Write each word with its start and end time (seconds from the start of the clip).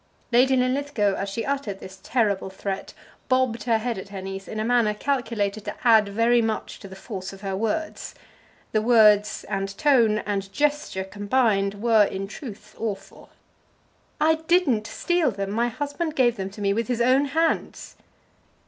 Lady 0.31 0.55
Linlithgow, 0.57 1.13
as 1.13 1.29
she 1.29 1.45
uttered 1.45 1.79
this 1.79 1.99
terrible 2.01 2.49
threat, 2.49 2.95
bobbed 3.29 3.65
her 3.65 3.77
head 3.77 3.99
at 3.99 4.09
her 4.09 4.19
niece 4.19 4.47
in 4.47 4.59
a 4.59 4.65
manner 4.65 4.95
calculated 4.95 5.63
to 5.63 5.75
add 5.83 6.09
very 6.09 6.41
much 6.41 6.79
to 6.79 6.87
the 6.87 6.95
force 6.95 7.31
of 7.33 7.41
her 7.41 7.55
words. 7.55 8.15
The 8.71 8.81
words, 8.81 9.43
and 9.47 9.77
tone, 9.77 10.17
and 10.25 10.51
gesture 10.51 11.03
combined 11.03 11.75
were, 11.83 12.05
in 12.05 12.25
truth, 12.27 12.73
awful. 12.79 13.29
"I 14.19 14.37
didn't 14.47 14.87
steal 14.87 15.29
them. 15.29 15.51
My 15.51 15.67
husband 15.67 16.15
gave 16.15 16.35
them 16.35 16.49
to 16.49 16.61
me 16.61 16.73
with 16.73 16.87
his 16.87 16.99
own 17.01 17.25
hands." 17.25 17.95